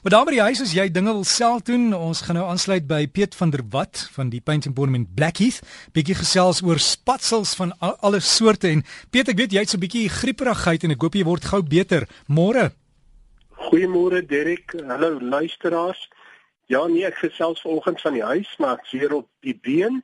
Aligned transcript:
Maar 0.00 0.14
daar 0.14 0.24
by 0.24 0.32
die 0.32 0.40
huis 0.40 0.62
as 0.64 0.70
jy 0.72 0.86
dinge 0.88 1.12
wil 1.12 1.26
self 1.28 1.66
doen, 1.68 1.90
ons 1.92 2.22
gaan 2.24 2.38
nou 2.38 2.46
aansluit 2.48 2.86
by 2.88 3.02
Piet 3.12 3.34
van 3.36 3.50
der 3.52 3.60
Walt 3.68 4.06
van 4.14 4.30
die 4.32 4.40
Paint 4.40 4.64
and 4.66 4.78
in 4.78 5.04
Blackheath. 5.14 5.60
Bietjie 5.92 6.14
gesels 6.16 6.62
oor 6.64 6.80
spatsels 6.80 7.52
van 7.54 7.74
al, 7.80 7.98
alle 8.00 8.20
soorte 8.20 8.70
en 8.70 8.80
Piet, 9.10 9.28
ek 9.28 9.36
weet 9.36 9.52
jy 9.52 9.60
het 9.60 9.68
so 9.68 9.76
'n 9.76 9.84
bietjie 9.84 10.08
grieperigheid 10.08 10.84
en 10.84 10.96
ek 10.96 11.02
hoop 11.02 11.14
jy 11.14 11.24
word 11.24 11.44
gou 11.44 11.60
beter. 11.62 12.08
Môre. 12.28 12.72
Goeiemôre 13.68 14.24
Derek. 14.24 14.72
Hallo 14.88 15.20
luisteraars. 15.20 16.08
Ja 16.66 16.86
nee, 16.86 17.04
ek 17.04 17.20
gesels 17.20 17.60
vanoggend 17.60 18.00
van 18.00 18.14
die 18.14 18.24
huis, 18.24 18.48
maar 18.58 18.80
ek 18.80 18.90
weer 18.92 19.12
op 19.12 19.28
die 19.42 19.58
been. 19.60 20.02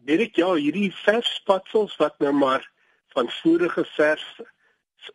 Derek, 0.00 0.36
ja, 0.36 0.54
hierdie 0.54 0.92
vers 1.04 1.28
spatsels 1.34 1.96
wat 1.96 2.18
nou 2.20 2.32
maar 2.32 2.64
van 3.12 3.28
vorige 3.42 3.84
vers 3.84 4.24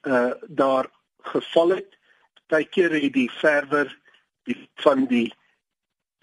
uh 0.05 0.37
daar 0.47 0.85
geval 1.25 1.69
het 1.69 1.98
partykeer 2.49 2.95
het 2.97 3.13
die 3.13 3.29
verwer 3.39 3.91
die 4.49 4.57
van 4.83 5.05
die 5.09 5.29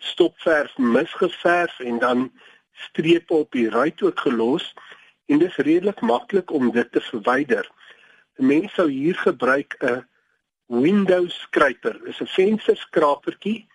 stopverf 0.02 0.77
misgeverf 0.78 1.78
en 1.80 1.98
dan 2.02 2.27
strepe 2.73 3.34
op 3.34 3.52
die 3.52 3.70
ruit 3.70 4.02
ook 4.02 4.20
gelos 4.20 4.74
en 5.27 5.38
dit 5.38 5.48
is 5.48 5.56
redelik 5.56 6.01
maklik 6.01 6.51
om 6.51 6.70
dit 6.70 6.92
te 6.92 7.01
verwyder. 7.01 7.70
'n 8.38 8.46
Mens 8.46 8.74
sou 8.74 8.91
hier 8.91 9.15
gebruik 9.15 9.77
'n 9.80 10.04
window 10.66 11.30
scraper. 11.30 11.92
Dit 11.92 12.09
is 12.09 12.20
'n 12.20 12.34
vensterskrapertjie 12.38 13.68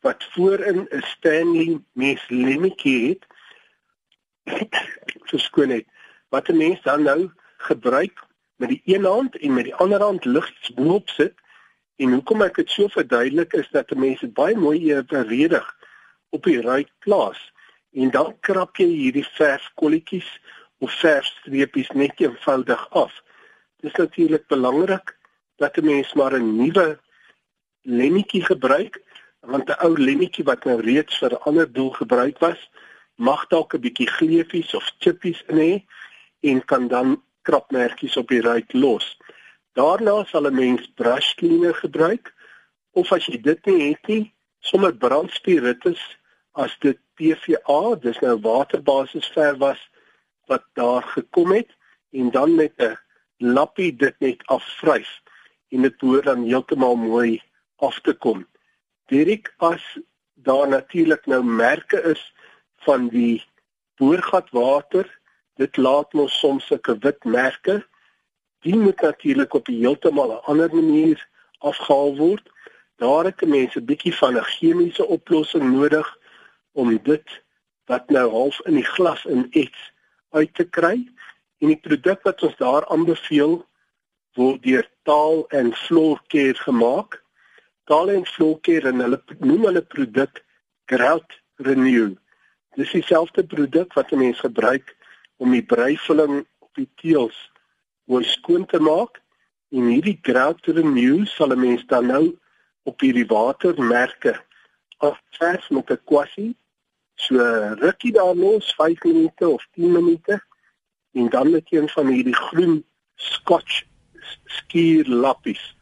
wat 0.00 0.24
voorin 0.32 0.88
'n 0.90 1.02
Stanley 1.02 1.80
mes 1.92 2.28
lemmetjie 2.28 3.08
het. 3.08 3.26
Verskoon 5.30 5.68
net. 5.68 5.86
Wat 6.28 6.48
'n 6.48 6.56
mens 6.56 6.82
dan 6.82 7.02
nou 7.02 7.30
gebruik 7.56 8.26
met 8.56 8.68
die 8.68 8.82
een 8.84 9.04
hand 9.04 9.36
en 9.36 9.54
met 9.54 9.64
die 9.64 9.74
ander 9.74 10.00
hand 10.02 10.24
liggies 10.24 10.74
bo-op 10.74 11.08
sit 11.08 11.34
En 11.98 12.12
hoekom 12.14 12.42
ek 12.46 12.60
dit 12.60 12.70
so 12.70 12.88
verduidelik 12.94 13.52
is 13.58 13.68
dat 13.74 13.90
mense 13.98 14.28
baie 14.30 14.56
mooi 14.56 14.92
evenredig 14.92 15.66
op 16.30 16.44
die 16.46 16.60
ruit 16.62 16.90
plaas 17.04 17.40
en 17.92 18.12
dan 18.14 18.34
krap 18.46 18.78
jy 18.78 18.86
hierdie 18.86 19.26
verfkolletjies 19.34 20.28
of 20.78 20.94
verfstreepies 21.00 21.90
net 21.98 22.20
eenvoudig 22.22 22.84
af. 22.90 23.14
Dit 23.82 23.90
is 23.90 23.98
natuurlik 23.98 24.46
belangrik 24.46 25.16
dat 25.58 25.76
'n 25.76 25.84
mens 25.84 26.12
maar 26.14 26.34
'n 26.38 26.56
nuwe 26.56 26.98
lemmetjie 27.82 28.44
gebruik 28.44 29.02
want 29.40 29.68
'n 29.68 29.80
ou 29.86 29.98
lemmetjie 29.98 30.44
wat 30.44 30.64
nou 30.64 30.80
reeds 30.80 31.18
vir 31.18 31.32
'n 31.32 31.42
ander 31.50 31.72
doel 31.72 31.90
gebruik 31.90 32.38
was, 32.38 32.70
mag 33.16 33.46
dalk 33.46 33.74
'n 33.74 33.80
bietjie 33.80 34.06
gleefies 34.06 34.74
of 34.74 34.92
chippies 34.98 35.42
in 35.48 35.58
hê 35.58 35.84
en 36.40 36.64
kan 36.64 36.88
dan 36.88 37.22
krapmerkies 37.42 38.16
op 38.16 38.28
die 38.28 38.40
ruit 38.40 38.72
los. 38.72 39.18
Daarna 39.78 40.24
sal 40.24 40.46
'n 40.46 40.54
mens 40.54 40.86
brush 41.00 41.34
cleaner 41.38 41.74
gebruik 41.74 42.34
of 43.00 43.12
as 43.12 43.26
jy 43.26 43.38
dit 43.42 43.66
nie 43.66 43.82
het 43.90 44.08
nie, 44.10 44.24
sommer 44.58 44.94
brandspiritus 45.04 46.00
as 46.52 46.72
dit 46.82 46.98
PVA, 47.14 47.94
dis 48.02 48.18
nou 48.24 48.34
waterbasis 48.42 49.28
verf 49.34 49.58
was 49.62 49.82
wat 50.50 50.64
daar 50.74 51.02
gekom 51.02 51.52
het 51.54 51.70
en 52.10 52.30
dan 52.30 52.54
met 52.54 52.74
'n 52.82 52.98
lappie 53.38 53.92
dit 53.96 54.16
net 54.20 54.42
afvryf 54.46 55.10
en 55.70 55.82
dit 55.82 55.98
behoort 55.98 56.24
dan 56.24 56.42
heeltemal 56.42 56.96
mooi 56.96 57.42
af 57.76 58.00
te 58.00 58.14
kom. 58.14 58.46
Direk 59.06 59.54
as 59.58 59.84
daar 60.34 60.68
natuurlik 60.68 61.26
nou 61.26 61.44
merke 61.44 62.02
is 62.02 62.34
van 62.76 63.08
die 63.08 63.44
boorgatwater, 63.96 65.06
dit 65.54 65.76
laat 65.76 66.14
ons 66.14 66.38
soms 66.38 66.66
sulke 66.66 66.98
wit 66.98 67.24
merke 67.24 67.86
die 68.60 68.76
moet 68.76 69.00
natuurlik 69.00 69.54
op 69.54 69.68
'n 69.68 69.80
heeltemal 69.82 70.30
'n 70.32 70.44
ander 70.50 70.74
manier 70.74 71.28
afgehaal 71.58 72.16
word. 72.16 72.50
Daar 72.96 73.24
het 73.24 73.46
mense 73.46 73.82
bietjie 73.82 74.14
van 74.14 74.36
'n 74.36 74.44
chemiese 74.44 75.06
oplossing 75.06 75.72
nodig 75.72 76.18
om 76.72 76.98
dit 77.02 77.42
wat 77.86 78.10
nou 78.10 78.30
half 78.30 78.60
in 78.64 78.74
die 78.74 78.84
glas 78.84 79.24
in 79.24 79.46
ets 79.50 79.92
uit 80.30 80.54
te 80.54 80.64
kry. 80.64 81.08
En 81.58 81.66
die 81.66 81.80
produk 81.80 82.22
wat 82.22 82.42
ons 82.42 82.56
daar 82.56 82.86
aanbeveel 82.86 83.66
word 84.32 84.62
deur 84.62 84.90
Taal 85.02 85.46
en 85.48 85.74
Floor 85.74 86.20
Care 86.26 86.54
gemaak. 86.54 87.22
Taal 87.84 88.10
en 88.10 88.26
Floor 88.26 88.60
Care 88.60 88.88
en 88.88 89.00
hulle 89.00 89.22
noem 89.38 89.64
hulle 89.64 89.82
produk 89.82 90.44
Grout 90.84 91.40
Renew. 91.56 92.14
Dis 92.74 92.90
dieselfde 92.90 93.46
produk 93.46 93.92
wat 93.92 94.12
'n 94.12 94.18
mens 94.18 94.38
gebruik 94.38 94.96
om 95.36 95.50
die 95.50 95.64
breivulling 95.64 96.46
op 96.58 96.74
die 96.74 96.90
teels 96.96 97.50
oor 98.08 98.24
skoon 98.24 98.66
te 98.66 98.80
maak 98.80 99.20
en 99.76 99.88
hierdie 99.92 100.18
grout 100.22 100.70
renew 100.76 101.26
sal 101.26 101.52
'n 101.54 101.60
mens 101.60 101.84
dan 101.86 102.06
nou 102.06 102.24
op 102.88 103.00
hierdie 103.00 103.26
watermerke 103.28 104.34
afvers 104.96 105.68
met 105.68 105.90
'n 105.90 106.04
kwassie 106.04 106.52
so 107.14 107.36
rukkie 107.84 108.12
daar 108.12 108.34
los 108.34 108.74
5 108.74 109.02
minute 109.04 109.48
of 109.48 109.66
10 109.74 109.92
minute 109.92 110.40
en 111.12 111.28
dan 111.28 111.50
met 111.50 111.66
een 111.70 111.88
van 111.88 112.06
hierdie 112.06 112.36
groen 112.36 112.84
scotch 113.14 113.82
skuur 114.44 115.04
lappies 115.06 115.76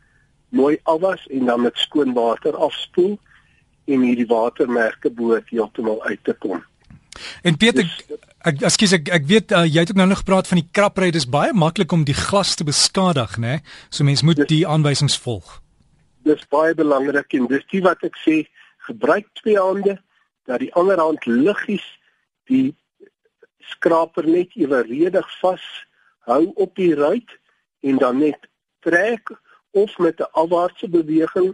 mooi 0.49 0.79
afwas 0.83 1.27
en 1.27 1.45
dan 1.45 1.61
met 1.61 1.79
skoon 1.79 2.13
water 2.13 2.57
afspoel 2.57 3.19
en 3.85 4.01
hierdie 4.01 4.27
watermerke 4.27 5.11
behoort 5.11 5.51
heeltemal 5.51 6.03
uit 6.05 6.25
te 6.25 6.35
kom. 6.35 6.65
En 7.43 7.57
Pieter 7.57 7.85
dus, 7.85 8.19
Ek 8.47 8.61
ekskuus 8.63 8.93
ek 8.95 9.09
ek 9.11 9.25
weet 9.27 9.53
uh, 9.57 9.65
jy 9.67 9.83
het 9.83 9.91
ook 9.91 9.99
nou 9.99 10.07
nog 10.07 10.21
gepraat 10.23 10.47
van 10.47 10.61
die 10.61 10.69
krapry 10.79 11.09
dis 11.11 11.25
baie 11.27 11.51
maklik 11.51 11.91
om 11.91 12.05
die 12.07 12.15
glas 12.15 12.55
te 12.55 12.63
beskadig 12.67 13.33
nê 13.43 13.57
so 13.91 14.07
mens 14.07 14.23
moet 14.23 14.39
dis, 14.39 14.51
die 14.53 14.61
aanwysings 14.63 15.17
volg. 15.19 15.57
Dis 16.23 16.45
baie 16.55 16.77
belangrik 16.79 17.35
en 17.35 17.49
dis 17.51 17.65
die 17.73 17.81
wat 17.83 18.05
ek 18.07 18.15
sê 18.23 18.45
gebruik 18.87 19.27
twee 19.41 19.59
hande 19.59 19.97
dat 20.47 20.63
die 20.63 20.71
ander 20.79 21.03
hand 21.03 21.27
liggies 21.27 21.83
die 22.47 22.77
skraper 23.75 24.29
net 24.31 24.55
eweredig 24.55 25.27
vas 25.41 25.65
hou 26.31 26.45
op 26.55 26.79
die 26.79 26.95
ruit 26.95 27.35
en 27.83 27.99
dan 27.99 28.23
net 28.23 28.47
trek 28.87 29.35
of 29.75 29.99
met 29.99 30.23
'n 30.23 30.31
afwaartse 30.39 30.87
beweging 30.87 31.51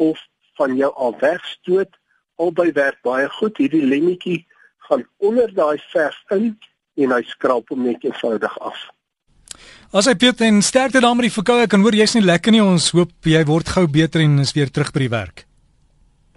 of 0.00 0.16
van 0.56 0.76
jou 0.76 0.92
af 0.94 1.20
wegstoot. 1.20 1.92
Albei 2.36 2.72
werk 2.72 3.02
baie 3.02 3.28
goed. 3.28 3.56
Hierdie 3.56 3.84
lemmetjie 3.84 4.46
gaan 4.90 5.06
onder 5.18 5.52
daai 5.54 5.78
verf 5.92 6.18
in 6.34 6.56
en 7.00 7.14
hy 7.14 7.22
skraap 7.30 7.70
hom 7.70 7.86
net 7.86 8.02
eenvoudig 8.04 8.56
af. 8.58 8.80
As 9.90 10.06
hy 10.06 10.14
Piet 10.14 10.42
en 10.46 10.60
sterkte 10.62 11.02
daar 11.02 11.16
met 11.18 11.28
die 11.28 11.34
verkoue 11.34 11.66
kan 11.70 11.82
hoor 11.82 11.96
jy's 11.98 12.14
nie 12.14 12.26
lekker 12.26 12.54
nie 12.54 12.62
ons 12.62 12.90
hoop 12.94 13.26
jy 13.26 13.40
word 13.46 13.72
gou 13.74 13.86
beter 13.90 14.22
en 14.22 14.38
is 14.42 14.54
weer 14.54 14.70
terug 14.70 14.92
by 14.94 15.06
die 15.06 15.14
werk. 15.14 15.46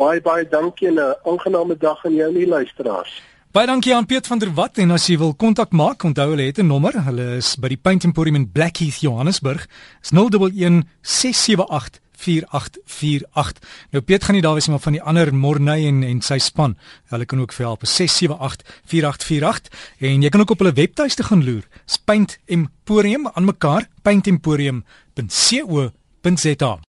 Baie 0.01 0.21
baie 0.25 0.45
dankie 0.49 0.87
en 0.89 0.97
'n 0.99 1.13
aangename 1.25 1.77
dag 1.77 2.05
aan 2.05 2.15
jou 2.15 2.29
en 2.29 2.39
die 2.39 2.47
luisteraars. 2.47 3.21
Baie 3.53 3.67
dankie 3.67 3.93
aan 3.95 4.05
Piet 4.05 4.27
van 4.27 4.39
der 4.39 4.53
Walt 4.53 4.77
en 4.77 4.91
as 4.91 5.07
jy 5.07 5.17
wil 5.17 5.33
kontak 5.33 5.71
maak 5.71 6.03
onthou 6.03 6.29
hulle 6.29 6.47
het 6.49 6.57
'n 6.57 6.67
nommer 6.67 7.03
hulle 7.05 7.37
is 7.37 7.55
by 7.55 7.67
die 7.67 7.77
Paint 7.77 8.03
Emporium 8.03 8.35
in 8.35 8.51
Blackheath 8.51 9.01
Johannesburg 9.01 9.67
is 10.01 10.11
011 10.11 10.83
678 11.01 12.02
4848. 12.17 13.59
Nou 13.91 14.03
Piet 14.03 14.23
gaan 14.23 14.35
nie 14.35 14.43
daar 14.43 14.53
wees 14.53 14.67
maar 14.67 14.79
van 14.79 14.91
die 14.97 15.01
ander 15.01 15.35
Morney 15.35 15.87
en 15.87 16.03
en 16.03 16.21
sy 16.21 16.37
span. 16.37 16.77
Hulle 17.11 17.25
kan 17.25 17.41
ook 17.41 17.53
vir 17.53 17.65
help 17.65 17.85
678 17.85 18.81
4848 18.85 19.69
en 19.99 20.21
jy 20.21 20.29
kan 20.29 20.41
ook 20.41 20.51
op 20.55 20.59
hulle 20.63 20.73
webtuiste 20.73 21.23
gaan 21.23 21.43
loer. 21.43 21.67
Paint 22.05 22.39
Emporium 22.45 23.27
aan 23.33 23.45
mekaar 23.45 23.87
paintemporium.co.za 24.01 26.79